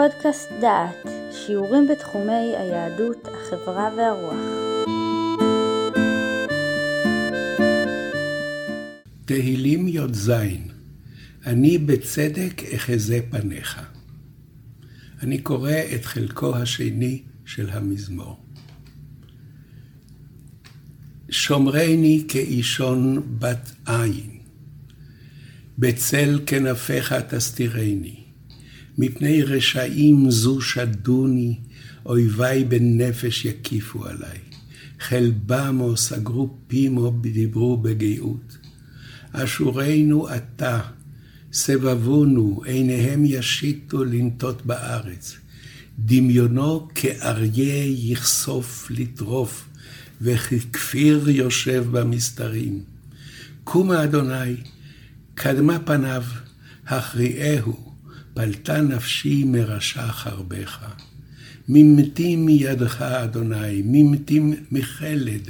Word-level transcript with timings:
פודקאסט 0.00 0.48
דעת, 0.60 1.08
שיעורים 1.32 1.88
בתחומי 1.88 2.56
היהדות, 2.58 3.28
החברה 3.28 3.90
והרוח. 3.96 4.34
תהילים 9.24 9.88
י"ז 9.88 10.32
אני 11.46 11.78
בצדק 11.78 12.62
אחזה 12.74 13.20
פניך. 13.30 13.80
אני 15.22 15.38
קורא 15.38 15.72
את 15.94 16.04
חלקו 16.04 16.56
השני 16.56 17.22
של 17.44 17.70
המזמור. 17.70 18.36
שומרני 21.30 22.24
כאישון 22.28 23.22
בת 23.38 23.72
עין, 23.86 24.40
בצל 25.78 26.40
כנפיך 26.46 27.12
תסתירני. 27.12 28.29
מפני 29.00 29.42
רשעים 29.42 30.30
זו 30.30 30.60
שדוני, 30.60 31.54
אויביי 32.06 32.64
בנפש 32.64 33.44
יקיפו 33.44 34.06
עליי. 34.06 34.38
חלבמו 35.00 35.96
סגרו 35.96 36.56
פימו 36.66 37.10
דיברו 37.10 37.76
בגאות. 37.76 38.58
אשורנו 39.32 40.28
אתה, 40.34 40.80
סבבונו, 41.52 42.62
עיניהם 42.64 43.24
ישיתו 43.26 44.04
לנטות 44.04 44.66
בארץ. 44.66 45.36
דמיונו 45.98 46.88
כאריה 46.94 47.84
יכסוף 47.86 48.90
לטרוף, 48.90 49.68
וככפיר 50.20 51.28
יושב 51.28 51.84
במסתרים. 51.90 52.82
קומה 53.64 54.04
אדוני, 54.04 54.56
קדמה 55.34 55.78
פניו, 55.78 56.22
הכריעהו, 56.86 57.89
פלטה 58.34 58.80
נפשי 58.80 59.44
מרשע 59.44 60.12
חרבך. 60.12 60.78
ממתים 61.68 62.46
מידך, 62.46 63.02
אדוני, 63.02 63.82
ממתים 63.84 64.54
מחלד, 64.72 65.48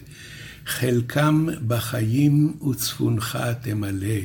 חלקם 0.66 1.46
בחיים 1.66 2.56
וצפונך 2.70 3.38
תמלא, 3.62 4.20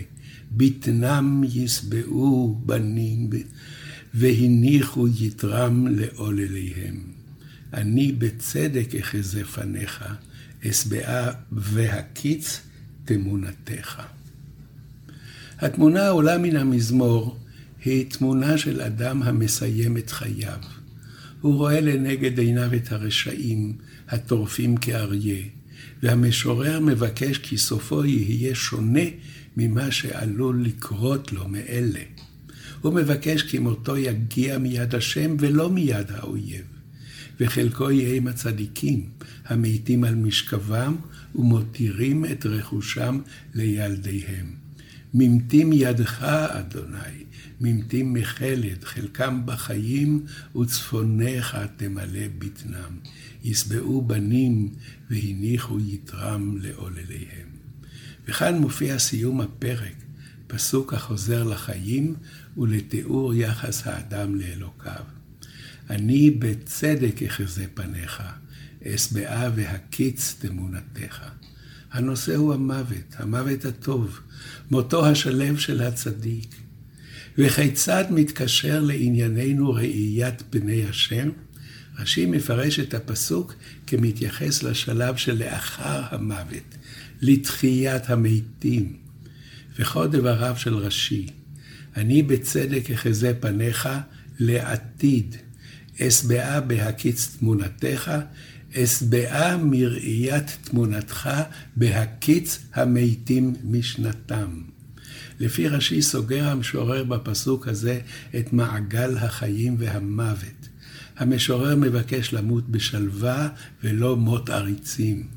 בטנם 0.51 1.43
ישבעו 1.53 2.61
בנים, 2.65 3.29
והניחו 4.13 5.07
יתרם 5.07 5.87
לעולליהם. 5.87 6.99
אני 7.73 8.11
בצדק 8.11 8.95
אחזה 8.95 9.43
פניך, 9.43 10.05
אשבעה 10.69 11.31
והקיץ 11.51 12.61
תמונתך. 13.05 14.01
התמונה 15.59 16.05
העולה 16.05 16.37
מן 16.37 16.55
המזמור 16.55 17.39
היא 17.85 18.05
תמונה 18.09 18.57
של 18.57 18.81
אדם 18.81 19.23
המסיים 19.23 19.97
את 19.97 20.11
חייו. 20.11 20.59
הוא 21.41 21.55
רואה 21.55 21.81
לנגד 21.81 22.39
עיניו 22.39 22.73
את 22.75 22.91
הרשעים, 22.91 23.73
הטורפים 24.07 24.77
כאריה, 24.77 25.43
והמשורר 26.03 26.79
מבקש 26.79 27.37
כי 27.37 27.57
סופו 27.57 28.05
יהיה 28.05 28.55
שונה 28.55 29.03
ממה 29.57 29.91
שעלול 29.91 30.63
לקרות 30.65 31.31
לו 31.31 31.47
מאלה. 31.47 31.99
הוא 32.81 32.93
מבקש 32.93 33.41
כי 33.41 33.59
מותו 33.59 33.97
יגיע 33.97 34.57
מיד 34.57 34.95
השם 34.95 35.35
ולא 35.39 35.69
מיד 35.69 36.11
האויב, 36.11 36.65
וחלקו 37.39 37.91
יהיה 37.91 38.15
עם 38.15 38.27
הצדיקים, 38.27 39.09
המתים 39.45 40.03
על 40.03 40.15
משכבם 40.15 40.95
ומותירים 41.35 42.25
את 42.25 42.45
רכושם 42.45 43.19
לילדיהם. 43.53 44.64
ממתים 45.17 45.73
ידך, 45.73 46.23
אדוני, 46.49 47.23
ממתים 47.61 48.13
מחלד, 48.13 48.83
חלקם 48.83 49.41
בחיים, 49.45 50.25
וצפונך 50.61 51.57
תמלא 51.77 52.27
בטנם. 52.37 52.99
ישבעו 53.43 54.01
בנים, 54.01 54.73
והניחו 55.09 55.79
יתרם 55.79 56.57
לעולליהם. 56.61 57.47
וכאן 58.27 58.57
מופיע 58.57 58.99
סיום 58.99 59.41
הפרק, 59.41 59.95
פסוק 60.47 60.93
החוזר 60.93 61.43
לחיים 61.43 62.15
ולתיאור 62.57 63.33
יחס 63.33 63.87
האדם 63.87 64.35
לאלוקיו. 64.35 65.03
אני 65.89 66.31
בצדק 66.31 67.23
אחזה 67.23 67.65
פניך, 67.73 68.23
אשבעה 68.87 69.49
והקיץ 69.55 70.35
תמונתך. 70.39 71.23
הנושא 71.95 72.35
הוא 72.35 72.53
המוות, 72.53 73.15
המוות 73.17 73.65
הטוב, 73.65 74.19
מותו 74.71 75.05
השלם 75.05 75.57
של 75.57 75.81
הצדיק. 75.81 76.55
וכיצד 77.37 78.03
מתקשר 78.09 78.81
לענייננו 78.81 79.73
ראיית 79.73 80.43
פני 80.49 80.85
השם? 80.89 81.29
רש"י 81.99 82.25
מפרש 82.25 82.79
את 82.79 82.93
הפסוק 82.93 83.53
כמתייחס 83.87 84.63
לשלב 84.63 85.15
שלאחר 85.15 86.01
המוות, 86.09 86.75
לתחיית 87.21 88.09
המתים. 88.09 88.93
וכל 89.79 90.07
דבריו 90.07 90.55
של 90.57 90.75
רש"י, 90.75 91.27
אני 91.95 92.23
בצדק 92.23 92.91
אחזה 92.91 93.33
פניך 93.39 93.89
לעתיד, 94.39 95.35
אשבעה 96.01 96.61
בהקיץ 96.61 97.35
תמונתך, 97.39 98.11
אשבעה 98.77 99.57
מראיית 99.57 100.57
תמונתך 100.63 101.29
בהקיץ 101.75 102.59
המתים 102.73 103.53
משנתם. 103.63 104.61
לפי 105.39 105.67
רש"י 105.67 106.01
סוגר 106.01 106.47
המשורר 106.47 107.03
בפסוק 107.03 107.67
הזה 107.67 107.99
את 108.37 108.53
מעגל 108.53 109.17
החיים 109.17 109.75
והמוות. 109.79 110.69
המשורר 111.17 111.75
מבקש 111.75 112.33
למות 112.33 112.69
בשלווה 112.69 113.49
ולא 113.83 114.17
מות 114.17 114.49
עריצים, 114.49 115.27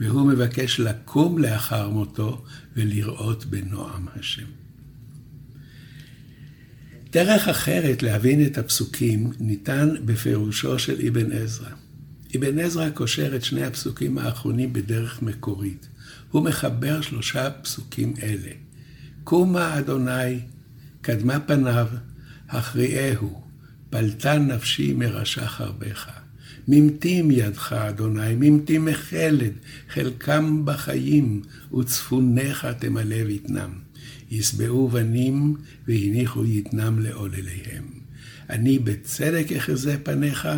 והוא 0.00 0.28
מבקש 0.28 0.80
לקום 0.80 1.38
לאחר 1.38 1.90
מותו 1.90 2.44
ולראות 2.76 3.44
בנועם 3.44 4.06
השם. 4.16 4.46
דרך 7.12 7.48
אחרת 7.48 8.02
להבין 8.02 8.46
את 8.46 8.58
הפסוקים 8.58 9.32
ניתן 9.40 9.88
בפירושו 10.04 10.78
של 10.78 11.06
אבן 11.08 11.32
עזרא. 11.32 11.79
אבן 12.36 12.58
עזרא 12.58 12.90
קושר 12.90 13.36
את 13.36 13.44
שני 13.44 13.64
הפסוקים 13.64 14.18
האחרונים 14.18 14.72
בדרך 14.72 15.22
מקורית. 15.22 15.88
הוא 16.30 16.42
מחבר 16.44 17.00
שלושה 17.00 17.50
פסוקים 17.50 18.14
אלה. 18.22 18.50
קומה 19.24 19.78
אדוני, 19.78 20.40
קדמה 21.00 21.40
פניו, 21.40 21.86
הכריעהו, 22.48 23.42
פלטה 23.90 24.38
נפשי 24.38 24.92
מרשע 24.92 25.46
חרבך. 25.46 26.10
ממתים 26.68 27.30
ידך, 27.30 27.72
אדוני, 27.72 28.34
ממתים 28.34 28.84
מחלד, 28.84 29.52
חלקם 29.88 30.62
בחיים, 30.64 31.42
וצפונך 31.78 32.68
תמלא 32.78 33.16
ויתנם. 33.26 33.70
ישבעו 34.30 34.88
בנים, 34.88 35.56
והניחו 35.88 36.44
יתנם 36.44 36.98
לעולליהם. 36.98 37.84
אני 38.50 38.78
בצדק 38.78 39.52
אחזה 39.52 39.96
פניך, 40.02 40.48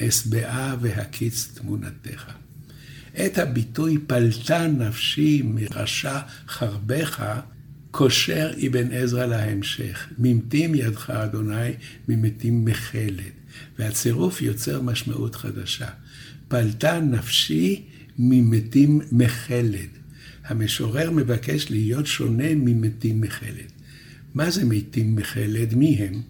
אשבעה 0.00 0.76
והקיץ 0.80 1.48
תמונתך. 1.54 2.30
את 3.26 3.38
הביטוי 3.38 3.98
פלטה 4.06 4.66
נפשי 4.66 5.42
מרשע 5.44 6.18
חרבך, 6.48 7.40
קושר 7.90 8.50
אבן 8.66 8.92
עזרא 8.92 9.26
להמשך, 9.26 10.08
ממתים 10.18 10.74
ידך 10.74 11.10
אדוני 11.10 11.72
ממתים 12.08 12.64
מחלד, 12.64 13.20
והצירוף 13.78 14.42
יוצר 14.42 14.82
משמעות 14.82 15.34
חדשה. 15.34 15.88
פלטה 16.48 17.00
נפשי 17.00 17.82
ממתים 18.18 19.00
מחלד. 19.12 19.88
המשורר 20.44 21.10
מבקש 21.10 21.70
להיות 21.70 22.06
שונה 22.06 22.54
ממתים 22.54 23.20
מחלד. 23.20 23.70
מה 24.34 24.50
זה 24.50 24.64
מתים 24.64 25.16
מחלד? 25.16 25.74
מי 25.74 25.94
הם? 25.94 26.22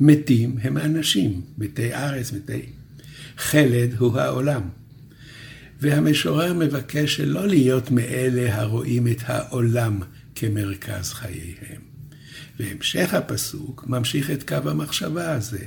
מתים 0.00 0.56
הם 0.62 0.78
אנשים, 0.78 1.40
מתי 1.58 1.94
ארץ, 1.94 2.32
מתי... 2.32 2.62
חלד 3.36 3.94
הוא 3.98 4.18
העולם. 4.18 4.62
והמשורר 5.80 6.52
מבקש 6.52 7.16
שלא 7.16 7.46
להיות 7.46 7.90
מאלה 7.90 8.60
הרואים 8.60 9.08
את 9.08 9.22
העולם 9.26 10.00
כמרכז 10.34 11.12
חייהם. 11.12 11.92
והמשך 12.60 13.14
הפסוק 13.14 13.84
ממשיך 13.86 14.30
את 14.30 14.48
קו 14.48 14.70
המחשבה 14.70 15.34
הזה, 15.34 15.64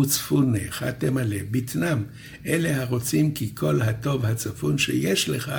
וצפונך 0.00 0.84
תמלא 0.98 1.36
בטנם, 1.50 2.04
אלה 2.46 2.82
הרוצים 2.82 3.32
כי 3.32 3.50
כל 3.54 3.82
הטוב 3.82 4.24
הצפון 4.24 4.78
שיש 4.78 5.28
לך, 5.28 5.52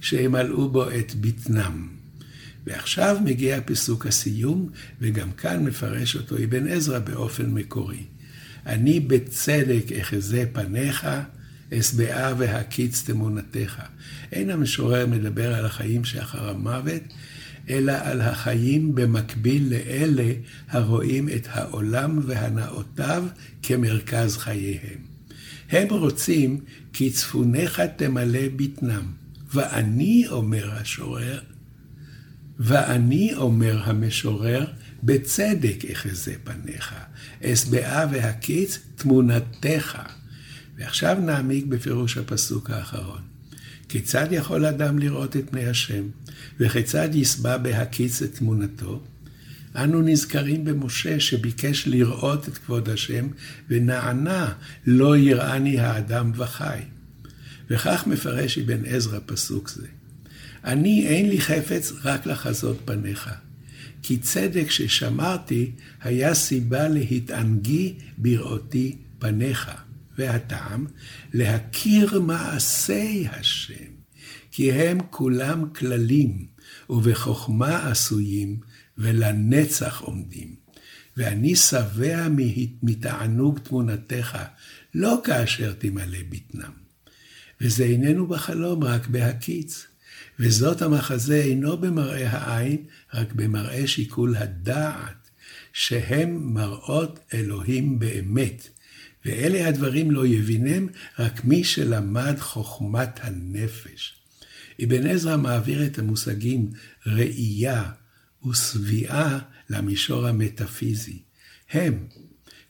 שימלאו 0.00 0.68
בו 0.68 0.90
את 0.90 1.14
בטנם. 1.14 1.88
ועכשיו 2.66 3.16
מגיע 3.24 3.60
פסוק 3.64 4.06
הסיום, 4.06 4.70
וגם 5.00 5.32
כאן 5.32 5.64
מפרש 5.64 6.16
אותו 6.16 6.36
אבן 6.44 6.68
עזרא 6.68 6.98
באופן 6.98 7.50
מקורי. 7.50 8.04
אני 8.66 9.00
בצדק 9.00 9.92
אחזה 10.00 10.44
פניך, 10.52 11.06
אשבעה 11.74 12.34
והקיץ 12.38 13.02
תמונתך. 13.02 13.82
אין 14.32 14.50
המשורר 14.50 15.06
מדבר 15.06 15.54
על 15.54 15.66
החיים 15.66 16.04
שאחר 16.04 16.48
המוות, 16.50 17.02
אלא 17.68 17.92
על 17.92 18.20
החיים 18.20 18.94
במקביל 18.94 19.70
לאלה 19.70 20.32
הרואים 20.68 21.28
את 21.28 21.48
העולם 21.50 22.20
והנאותיו 22.26 23.24
כמרכז 23.62 24.36
חייהם. 24.36 24.98
הם 25.70 25.88
רוצים 25.88 26.60
כי 26.92 27.10
צפוניך 27.10 27.80
תמלא 27.96 28.48
בטנם. 28.56 29.12
ואני, 29.54 30.24
אומר 30.28 30.70
השורר, 30.70 31.40
ואני, 32.58 33.34
אומר 33.34 33.82
המשורר, 33.84 34.66
בצדק 35.06 35.84
אחזה 35.92 36.34
פניך, 36.44 36.94
אשבעה 37.44 38.06
והקיץ 38.10 38.78
תמונתך. 38.96 39.98
ועכשיו 40.76 41.16
נעמיק 41.20 41.66
בפירוש 41.66 42.18
הפסוק 42.18 42.70
האחרון. 42.70 43.20
כיצד 43.88 44.26
יכול 44.30 44.66
אדם 44.66 44.98
לראות 44.98 45.36
את 45.36 45.50
פני 45.50 45.66
השם, 45.66 46.02
וכיצד 46.60 47.08
יסבע 47.14 47.56
בהקיץ 47.56 48.22
את 48.22 48.34
תמונתו? 48.34 49.02
אנו 49.76 50.02
נזכרים 50.02 50.64
במשה 50.64 51.20
שביקש 51.20 51.88
לראות 51.88 52.48
את 52.48 52.58
כבוד 52.58 52.88
השם, 52.88 53.28
ונענה, 53.70 54.52
לא 54.86 55.16
יראני 55.16 55.78
האדם 55.78 56.32
וחי. 56.34 56.80
וכך 57.70 58.06
מפרש 58.06 58.58
אבן 58.58 58.84
עזרא 58.84 59.18
פסוק 59.26 59.68
זה. 59.68 59.86
אני 60.64 61.06
אין 61.06 61.28
לי 61.28 61.40
חפץ 61.40 61.92
רק 62.04 62.26
לחזות 62.26 62.78
פניך, 62.84 63.30
כי 64.02 64.18
צדק 64.18 64.70
ששמרתי 64.70 65.70
היה 66.02 66.34
סיבה 66.34 66.88
להתענגי 66.88 67.94
בראותי 68.18 68.96
פניך. 69.18 69.70
והטעם, 70.18 70.86
להכיר 71.34 72.20
מעשי 72.20 73.26
השם, 73.30 73.92
כי 74.50 74.72
הם 74.72 74.98
כולם 75.10 75.70
כללים, 75.74 76.46
ובחוכמה 76.90 77.90
עשויים, 77.90 78.60
ולנצח 78.98 80.00
עומדים. 80.00 80.54
ואני 81.16 81.56
שבע 81.56 82.26
מתענוג 82.82 83.58
תמונתך, 83.58 84.38
לא 84.94 85.20
כאשר 85.24 85.72
תמלא 85.72 86.18
בטנם. 86.28 86.72
וזה 87.60 87.84
איננו 87.84 88.26
בחלום, 88.26 88.84
רק 88.84 89.06
בהקיץ. 89.06 89.86
וזאת 90.40 90.82
המחזה 90.82 91.36
אינו 91.36 91.76
במראה 91.76 92.30
העין, 92.30 92.84
רק 93.14 93.32
במראה 93.32 93.86
שיקול 93.86 94.36
הדעת, 94.36 95.30
שהם 95.72 96.54
מראות 96.54 97.18
אלוהים 97.34 97.98
באמת, 97.98 98.68
ואלה 99.24 99.68
הדברים 99.68 100.10
לא 100.10 100.26
יבינם 100.26 100.86
רק 101.18 101.44
מי 101.44 101.64
שלמד 101.64 102.34
חוכמת 102.38 103.20
הנפש. 103.22 104.14
אבן 104.84 105.06
עזרא 105.06 105.36
מעביר 105.36 105.86
את 105.86 105.98
המושגים 105.98 106.70
ראייה 107.06 107.90
ושביעה 108.50 109.38
למישור 109.70 110.26
המטאפיזי. 110.26 111.18
הם, 111.70 112.06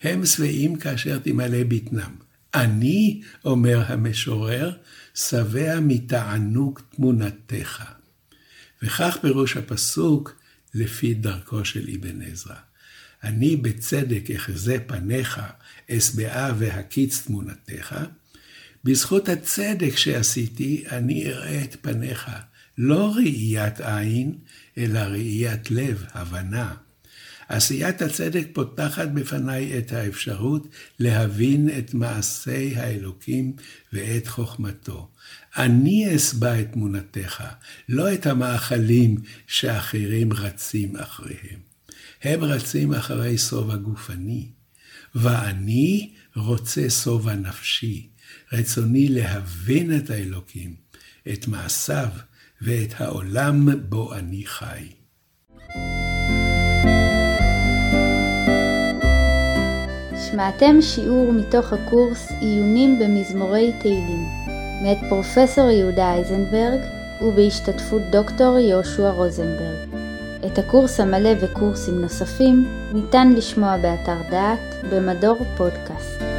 הם 0.03 0.27
שבעים 0.27 0.77
כאשר 0.77 1.19
תמלא 1.19 1.65
בטנם. 1.69 2.15
אני, 2.57 3.23
אומר 3.45 3.83
המשורר, 3.87 4.73
שבע 5.15 5.81
מתענוג 5.81 6.81
תמונתך. 6.97 7.85
וכך 8.83 9.19
פירוש 9.21 9.57
הפסוק 9.57 10.41
לפי 10.75 11.15
דרכו 11.15 11.65
של 11.65 11.89
אבן 11.95 12.23
עזרא. 12.23 12.55
אני 13.25 13.57
בצדק 13.57 14.31
אחזה 14.31 14.77
פניך, 14.87 15.41
אשבעה 15.91 16.53
והקיץ 16.59 17.23
תמונתך, 17.27 17.97
בזכות 18.85 19.29
הצדק 19.29 19.97
שעשיתי, 19.97 20.85
אני 20.91 21.33
אראה 21.33 21.63
את 21.65 21.77
פניך, 21.81 22.31
לא 22.79 23.13
ראיית 23.17 23.81
עין, 23.81 24.39
אלא 24.79 24.99
ראיית 24.99 25.71
לב, 25.71 26.05
הבנה. 26.13 26.75
עשיית 27.49 28.03
הצדק 28.03 28.47
פותחת 28.53 29.09
בפניי 29.09 29.79
את 29.79 29.93
האפשרות 29.93 30.69
להבין 30.99 31.69
את 31.79 31.95
מעשי 31.95 32.77
האלוקים 32.77 33.53
ואת 33.93 34.27
חוכמתו. 34.27 35.09
אני 35.57 36.17
אשבע 36.17 36.61
את 36.61 36.73
תמונתך, 36.73 37.45
לא 37.89 38.15
את 38.15 38.27
המאכלים 38.27 39.17
שאחרים 39.47 40.33
רצים 40.33 40.97
אחריהם. 40.97 41.61
הם 42.23 42.45
רצים 42.45 42.95
אחרי 42.95 43.39
סוב 43.39 43.71
הגופני, 43.71 44.49
ואני 45.15 46.13
רוצה 46.37 46.89
סוב 46.89 47.29
הנפשי, 47.29 48.09
רצוני 48.53 49.09
להבין 49.09 49.97
את 49.97 50.11
האלוקים, 50.11 50.75
את 51.33 51.49
מעשיו 51.49 52.09
ואת 52.61 53.01
העולם 53.01 53.69
בו 53.89 54.15
אני 54.15 54.43
חי. 54.47 54.89
שמעתם 60.37 60.83
שיעור 60.83 61.33
מתוך 61.33 61.73
הקורס 61.73 62.33
עיונים 62.41 62.99
במזמורי 62.99 63.73
תהילים, 63.81 64.27
מאת 64.83 64.99
פרופסור 65.09 65.71
יהודה 65.71 66.15
אייזנברג 66.15 66.81
ובהשתתפות 67.23 68.03
דוקטור 68.11 68.59
יהושע 68.59 69.11
רוזנברג. 69.11 69.89
את 70.47 70.59
הקורס 70.59 71.01
המלא 71.01 71.31
וקורסים 71.41 72.01
נוספים 72.01 72.65
ניתן 72.95 73.33
לשמוע 73.37 73.77
באתר 73.77 74.31
דעת 74.31 74.85
במדור 74.91 75.37
פודקאסט. 75.57 76.36